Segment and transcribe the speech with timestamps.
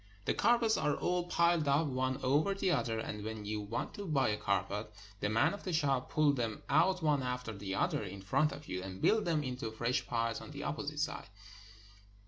[0.25, 4.07] The carpets are all piled up, one over the other, and when you want to
[4.07, 8.01] buy a carpet, the men of the shop pull them out one after the other
[8.01, 11.29] in front of you, and build them into fresh piles on the opposite side.